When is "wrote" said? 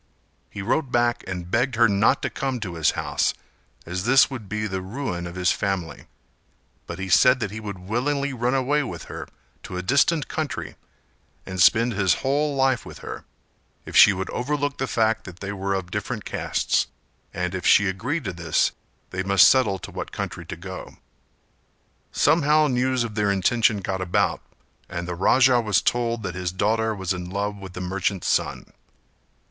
0.63-0.91